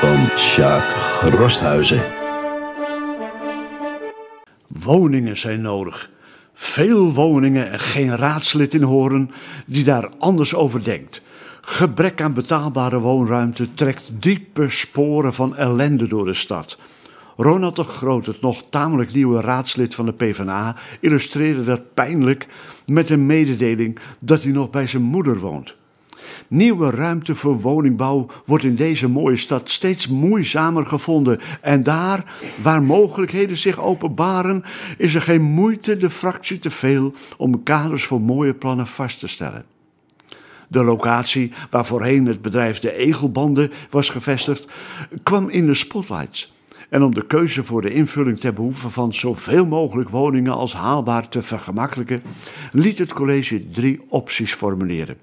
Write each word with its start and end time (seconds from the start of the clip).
van 0.00 0.38
Sjaak 0.38 0.96
Rosthuizen. 1.20 2.02
Woningen 4.66 5.36
zijn 5.36 5.60
nodig. 5.60 6.10
Veel 6.54 7.12
woningen 7.12 7.70
en 7.70 7.78
geen 7.78 8.16
raadslid 8.16 8.74
in 8.74 8.82
Horen 8.82 9.30
die 9.66 9.84
daar 9.84 10.08
anders 10.18 10.54
over 10.54 10.84
denkt. 10.84 11.22
Gebrek 11.60 12.20
aan 12.20 12.34
betaalbare 12.34 12.98
woonruimte 12.98 13.74
trekt 13.74 14.10
diepe 14.12 14.68
sporen 14.68 15.34
van 15.34 15.56
ellende 15.56 16.06
door 16.06 16.24
de 16.24 16.34
stad. 16.34 16.78
Ronald 17.36 17.76
de 17.76 17.84
Groot, 17.84 18.26
het 18.26 18.40
nog 18.40 18.62
tamelijk 18.70 19.14
nieuwe 19.14 19.40
raadslid 19.40 19.94
van 19.94 20.06
de 20.06 20.12
PvdA, 20.12 20.76
illustreerde 21.00 21.64
dat 21.64 21.94
pijnlijk 21.94 22.46
met 22.86 23.10
een 23.10 23.26
mededeling 23.26 23.98
dat 24.20 24.42
hij 24.42 24.52
nog 24.52 24.70
bij 24.70 24.86
zijn 24.86 25.02
moeder 25.02 25.38
woont. 25.38 25.74
Nieuwe 26.48 26.90
ruimte 26.90 27.34
voor 27.34 27.60
woningbouw 27.60 28.26
wordt 28.44 28.64
in 28.64 28.74
deze 28.74 29.08
mooie 29.08 29.36
stad 29.36 29.70
steeds 29.70 30.08
moeizamer 30.08 30.86
gevonden. 30.86 31.40
En 31.60 31.82
daar, 31.82 32.34
waar 32.62 32.82
mogelijkheden 32.82 33.56
zich 33.56 33.80
openbaren, 33.80 34.64
is 34.98 35.14
er 35.14 35.22
geen 35.22 35.42
moeite 35.42 35.96
de 35.96 36.10
fractie 36.10 36.58
te 36.58 36.70
veel 36.70 37.12
om 37.36 37.62
kaders 37.62 38.04
voor 38.04 38.20
mooie 38.20 38.54
plannen 38.54 38.86
vast 38.86 39.18
te 39.18 39.28
stellen. 39.28 39.64
De 40.68 40.82
locatie 40.82 41.52
waar 41.70 41.86
voorheen 41.86 42.26
het 42.26 42.42
bedrijf 42.42 42.78
De 42.78 42.92
Egelbanden 42.92 43.70
was 43.90 44.08
gevestigd, 44.08 44.68
kwam 45.22 45.48
in 45.48 45.66
de 45.66 45.74
spotlights. 45.74 46.52
En 46.88 47.02
om 47.02 47.14
de 47.14 47.26
keuze 47.26 47.64
voor 47.64 47.82
de 47.82 47.94
invulling 47.94 48.38
ter 48.38 48.52
behoeve 48.52 48.90
van 48.90 49.12
zoveel 49.12 49.66
mogelijk 49.66 50.08
woningen 50.08 50.52
als 50.52 50.74
haalbaar 50.74 51.28
te 51.28 51.42
vergemakkelijken, 51.42 52.22
liet 52.72 52.98
het 52.98 53.12
college 53.12 53.70
drie 53.70 54.00
opties 54.08 54.54
formuleren. 54.54 55.16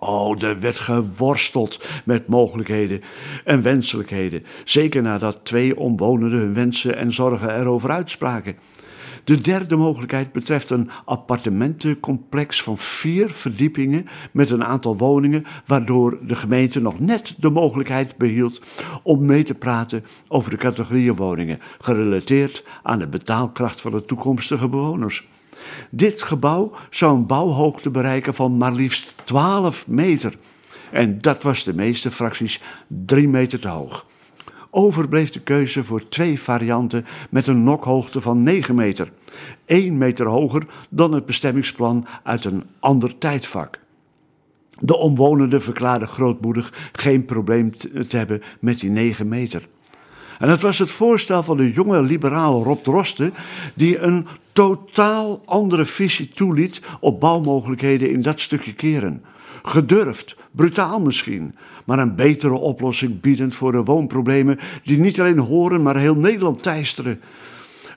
Oh, 0.00 0.42
er 0.42 0.60
werd 0.60 0.78
geworsteld 0.78 1.88
met 2.04 2.26
mogelijkheden 2.26 3.02
en 3.44 3.62
wenselijkheden. 3.62 4.44
Zeker 4.64 5.02
nadat 5.02 5.40
twee 5.42 5.78
omwonenden 5.78 6.38
hun 6.38 6.54
wensen 6.54 6.96
en 6.96 7.12
zorgen 7.12 7.60
erover 7.60 7.90
uitspraken. 7.90 8.56
De 9.24 9.40
derde 9.40 9.76
mogelijkheid 9.76 10.32
betreft 10.32 10.70
een 10.70 10.90
appartementencomplex 11.04 12.62
van 12.62 12.78
vier 12.78 13.30
verdiepingen 13.30 14.08
met 14.32 14.50
een 14.50 14.64
aantal 14.64 14.96
woningen, 14.96 15.46
waardoor 15.66 16.18
de 16.22 16.34
gemeente 16.34 16.80
nog 16.80 17.00
net 17.00 17.34
de 17.38 17.50
mogelijkheid 17.50 18.16
behield 18.16 18.60
om 19.02 19.24
mee 19.24 19.42
te 19.42 19.54
praten 19.54 20.04
over 20.28 20.50
de 20.50 20.56
categorieën 20.56 21.16
woningen, 21.16 21.60
gerelateerd 21.78 22.64
aan 22.82 22.98
de 22.98 23.06
betaalkracht 23.06 23.80
van 23.80 23.92
de 23.92 24.04
toekomstige 24.04 24.68
bewoners. 24.68 25.28
Dit 25.90 26.22
gebouw 26.22 26.72
zou 26.90 27.16
een 27.16 27.26
bouwhoogte 27.26 27.90
bereiken 27.90 28.34
van 28.34 28.56
maar 28.56 28.72
liefst 28.72 29.14
12 29.24 29.86
meter. 29.86 30.34
En 30.90 31.20
dat 31.20 31.42
was 31.42 31.64
de 31.64 31.74
meeste 31.74 32.10
fracties 32.10 32.62
3 32.86 33.28
meter 33.28 33.60
te 33.60 33.68
hoog. 33.68 34.06
Overbleef 34.70 35.30
de 35.30 35.40
keuze 35.40 35.84
voor 35.84 36.08
twee 36.08 36.40
varianten 36.40 37.06
met 37.30 37.46
een 37.46 37.64
nokhoogte 37.64 38.20
van 38.20 38.42
9 38.42 38.74
meter. 38.74 39.12
1 39.64 39.98
meter 39.98 40.26
hoger 40.26 40.66
dan 40.90 41.12
het 41.12 41.26
bestemmingsplan 41.26 42.06
uit 42.22 42.44
een 42.44 42.64
ander 42.80 43.18
tijdvak. 43.18 43.78
De 44.80 44.96
omwonenden 44.96 45.62
verklaarden 45.62 46.08
grootmoedig 46.08 46.90
geen 46.92 47.24
probleem 47.24 47.76
te 48.08 48.16
hebben 48.16 48.42
met 48.60 48.80
die 48.80 48.90
9 48.90 49.28
meter. 49.28 49.68
En 50.38 50.48
het 50.48 50.62
was 50.62 50.78
het 50.78 50.90
voorstel 50.90 51.42
van 51.42 51.56
de 51.56 51.72
jonge 51.72 52.02
liberaal 52.02 52.62
Rob 52.62 52.82
Drosten, 52.82 53.34
die 53.74 53.98
een 53.98 54.26
totaal 54.52 55.40
andere 55.44 55.84
visie 55.84 56.28
toeliet 56.28 56.80
op 57.00 57.20
bouwmogelijkheden 57.20 58.10
in 58.10 58.22
dat 58.22 58.40
stukje 58.40 58.72
keren. 58.72 59.22
Gedurfd, 59.62 60.36
brutaal 60.50 61.00
misschien, 61.00 61.54
maar 61.84 61.98
een 61.98 62.14
betere 62.14 62.54
oplossing 62.54 63.20
biedend 63.20 63.54
voor 63.54 63.72
de 63.72 63.84
woonproblemen 63.84 64.58
die 64.84 64.98
niet 64.98 65.20
alleen 65.20 65.38
horen, 65.38 65.82
maar 65.82 65.96
heel 65.96 66.16
Nederland 66.16 66.62
teisteren. 66.62 67.20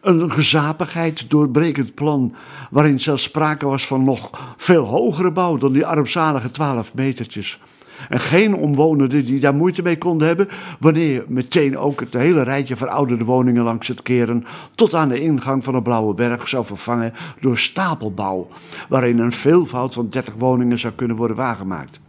Een 0.00 0.32
gezapigheid 0.32 1.30
doorbrekend 1.30 1.94
plan, 1.94 2.34
waarin 2.70 3.00
zelfs 3.00 3.22
sprake 3.22 3.66
was 3.66 3.86
van 3.86 4.04
nog 4.04 4.54
veel 4.56 4.84
hogere 4.84 5.32
bouw 5.32 5.56
dan 5.56 5.72
die 5.72 5.86
armzalige 5.86 6.50
twaalf 6.50 6.94
metertjes. 6.94 7.60
En 8.08 8.20
geen 8.20 8.54
omwonenden 8.54 9.24
die 9.24 9.40
daar 9.40 9.54
moeite 9.54 9.82
mee 9.82 9.98
konden 9.98 10.26
hebben, 10.26 10.48
wanneer 10.78 11.24
meteen 11.26 11.78
ook 11.78 12.00
het 12.00 12.14
hele 12.14 12.42
rijtje 12.42 12.76
verouderde 12.76 13.24
woningen 13.24 13.64
langs 13.64 13.88
het 13.88 14.02
keren 14.02 14.44
tot 14.74 14.94
aan 14.94 15.08
de 15.08 15.20
ingang 15.20 15.64
van 15.64 15.74
de 15.74 15.82
Blauwe 15.82 16.14
Berg 16.14 16.48
zou 16.48 16.64
vervangen 16.64 17.12
door 17.40 17.58
stapelbouw, 17.58 18.48
waarin 18.88 19.18
een 19.18 19.32
veelvoud 19.32 19.94
van 19.94 20.08
30 20.10 20.34
woningen 20.34 20.78
zou 20.78 20.94
kunnen 20.94 21.16
worden 21.16 21.36
waargemaakt. 21.36 22.00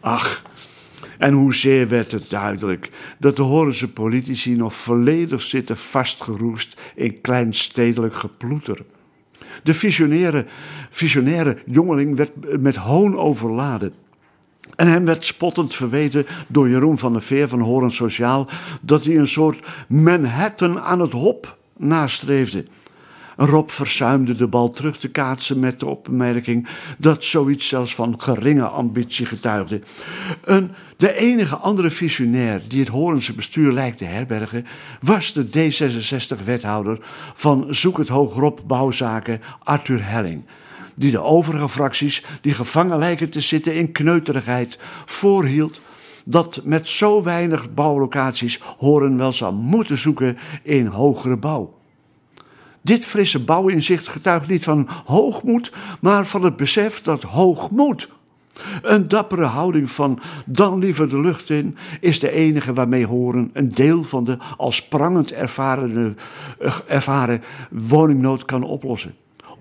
Ach, 0.00 0.42
en 1.18 1.32
hoezeer 1.32 1.88
werd 1.88 2.12
het 2.12 2.30
duidelijk 2.30 2.90
dat 3.18 3.36
de 3.36 3.42
Horense 3.42 3.92
politici 3.92 4.56
nog 4.56 4.74
volledig 4.74 5.42
zitten 5.42 5.76
vastgeroest 5.76 6.80
in 6.94 7.20
kleinstedelijk 7.20 8.14
geploeter. 8.14 8.78
De 9.62 9.74
visionaire, 9.74 10.46
visionaire 10.90 11.58
jongeling 11.66 12.16
werd 12.16 12.60
met 12.60 12.76
hoon 12.76 13.16
overladen. 13.16 13.92
En 14.76 14.86
hem 14.86 15.04
werd 15.04 15.24
spottend 15.24 15.74
verweten 15.74 16.26
door 16.46 16.68
Jeroen 16.68 16.98
van 16.98 17.12
der 17.12 17.22
Veer 17.22 17.48
van 17.48 17.60
Horen 17.60 17.90
Sociaal 17.90 18.48
dat 18.80 19.04
hij 19.04 19.16
een 19.16 19.26
soort 19.26 19.66
Manhattan 19.88 20.80
aan 20.80 21.00
het 21.00 21.12
hop 21.12 21.56
nastreefde. 21.76 22.64
Rob 23.36 23.68
verzuimde 23.68 24.34
de 24.34 24.46
bal 24.46 24.70
terug 24.70 24.96
te 24.98 25.08
kaatsen 25.08 25.58
met 25.58 25.80
de 25.80 25.86
opmerking 25.86 26.68
dat 26.98 27.24
zoiets 27.24 27.68
zelfs 27.68 27.94
van 27.94 28.20
geringe 28.20 28.66
ambitie 28.66 29.26
getuigde. 29.26 29.80
Een, 30.44 30.70
de 30.96 31.14
enige 31.14 31.56
andere 31.56 31.90
visionair 31.90 32.62
die 32.68 32.80
het 32.80 32.88
Horense 32.88 33.34
bestuur 33.34 33.72
lijkt 33.72 33.98
te 33.98 34.04
herbergen, 34.04 34.66
was 35.00 35.32
de 35.32 35.46
D66-wethouder 35.46 36.98
van 37.34 37.66
Zoek 37.68 37.98
het 37.98 38.08
Hoog 38.08 38.64
Bouwzaken, 38.66 39.40
Arthur 39.62 40.08
Helling 40.08 40.44
die 40.94 41.10
de 41.10 41.22
overige 41.22 41.68
fracties, 41.68 42.24
die 42.40 42.54
gevangen 42.54 42.98
lijken 42.98 43.30
te 43.30 43.40
zitten 43.40 43.74
in 43.74 43.92
kneuterigheid, 43.92 44.78
voorhield 45.04 45.80
dat 46.24 46.60
met 46.64 46.88
zo 46.88 47.22
weinig 47.22 47.74
bouwlocaties 47.74 48.60
Horen 48.78 49.16
wel 49.16 49.32
zou 49.32 49.54
moeten 49.54 49.98
zoeken 49.98 50.38
in 50.62 50.86
hogere 50.86 51.36
bouw. 51.36 51.80
Dit 52.82 53.04
frisse 53.04 53.44
bouwinzicht 53.44 54.08
getuigt 54.08 54.48
niet 54.48 54.64
van 54.64 54.88
hoogmoed, 55.04 55.72
maar 56.00 56.26
van 56.26 56.44
het 56.44 56.56
besef 56.56 57.02
dat 57.02 57.22
hoogmoed, 57.22 58.08
een 58.82 59.08
dappere 59.08 59.44
houding 59.44 59.90
van 59.90 60.20
dan 60.46 60.78
liever 60.78 61.08
de 61.08 61.20
lucht 61.20 61.50
in, 61.50 61.76
is 62.00 62.18
de 62.18 62.30
enige 62.30 62.72
waarmee 62.72 63.06
Horen 63.06 63.50
een 63.52 63.68
deel 63.68 64.02
van 64.02 64.24
de 64.24 64.38
als 64.56 64.88
prangend 64.88 65.32
ervaren, 65.32 66.18
eh, 66.58 66.78
ervaren 66.86 67.42
woningnood 67.70 68.44
kan 68.44 68.62
oplossen. 68.62 69.14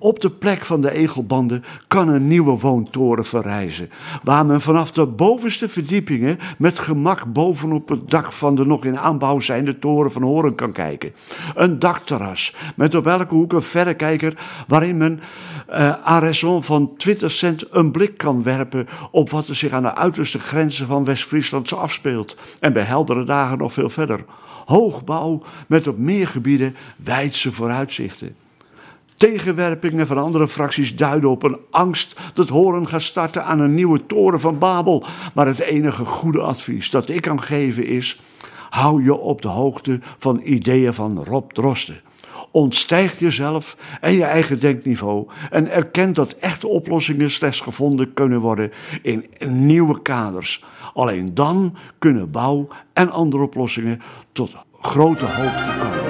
Op 0.03 0.19
de 0.19 0.29
plek 0.29 0.65
van 0.65 0.81
de 0.81 0.91
egelbanden 0.91 1.63
kan 1.87 2.07
een 2.07 2.27
nieuwe 2.27 2.59
woontoren 2.59 3.25
verrijzen, 3.25 3.89
waar 4.23 4.45
men 4.45 4.61
vanaf 4.61 4.91
de 4.91 5.05
bovenste 5.05 5.69
verdiepingen 5.69 6.39
met 6.57 6.79
gemak 6.79 7.33
bovenop 7.33 7.89
het 7.89 8.09
dak 8.09 8.31
van 8.31 8.55
de 8.55 8.65
nog 8.65 8.85
in 8.85 8.99
aanbouw 8.99 9.39
zijnde 9.39 9.79
toren 9.79 10.11
van 10.11 10.21
Horen 10.21 10.55
kan 10.55 10.71
kijken. 10.71 11.13
Een 11.55 11.79
dakterras 11.79 12.55
met 12.75 12.95
op 12.95 13.07
elke 13.07 13.33
hoek 13.33 13.53
een 13.53 13.61
verrekijker 13.61 14.37
waarin 14.67 14.97
men 14.97 15.19
uh, 15.69 16.59
van 16.59 16.93
20 16.97 17.31
cent 17.31 17.65
een 17.69 17.91
blik 17.91 18.17
kan 18.17 18.43
werpen 18.43 18.87
op 19.11 19.29
wat 19.29 19.47
er 19.47 19.55
zich 19.55 19.71
aan 19.71 19.83
de 19.83 19.95
uiterste 19.95 20.39
grenzen 20.39 20.87
van 20.87 21.03
West-Friesland 21.03 21.73
afspeelt 21.73 22.37
en 22.59 22.73
bij 22.73 22.83
heldere 22.83 23.23
dagen 23.23 23.57
nog 23.57 23.73
veel 23.73 23.89
verder. 23.89 24.23
Hoogbouw 24.65 25.41
met 25.67 25.87
op 25.87 25.97
meer 25.97 26.27
gebieden 26.27 26.75
wijdse 27.03 27.51
vooruitzichten. 27.51 28.40
Tegenwerpingen 29.21 30.07
van 30.07 30.17
andere 30.17 30.47
fracties 30.47 30.95
duiden 30.95 31.29
op 31.29 31.43
een 31.43 31.57
angst 31.69 32.19
dat 32.33 32.49
Horen 32.49 32.87
gaat 32.87 33.01
starten 33.01 33.45
aan 33.45 33.59
een 33.59 33.73
nieuwe 33.73 34.05
toren 34.05 34.39
van 34.39 34.57
Babel. 34.57 35.05
Maar 35.33 35.47
het 35.47 35.59
enige 35.59 36.05
goede 36.05 36.41
advies 36.41 36.89
dat 36.89 37.09
ik 37.09 37.21
kan 37.21 37.41
geven 37.41 37.85
is: 37.85 38.21
hou 38.69 39.03
je 39.03 39.15
op 39.15 39.41
de 39.41 39.47
hoogte 39.47 39.99
van 40.17 40.41
ideeën 40.43 40.93
van 40.93 41.23
Rob 41.23 41.51
Drosten. 41.51 42.01
Ontstijg 42.51 43.19
jezelf 43.19 43.77
en 43.99 44.13
je 44.13 44.23
eigen 44.23 44.59
denkniveau 44.59 45.27
en 45.49 45.71
erken 45.71 46.13
dat 46.13 46.31
echte 46.31 46.67
oplossingen 46.67 47.31
slechts 47.31 47.59
gevonden 47.59 48.13
kunnen 48.13 48.39
worden 48.39 48.71
in 49.01 49.25
nieuwe 49.47 50.01
kaders. 50.01 50.63
Alleen 50.93 51.33
dan 51.33 51.75
kunnen 51.99 52.31
bouw 52.31 52.67
en 52.93 53.11
andere 53.11 53.43
oplossingen 53.43 54.01
tot 54.31 54.55
grote 54.79 55.25
hoogte 55.25 55.69
komen. 55.79 56.01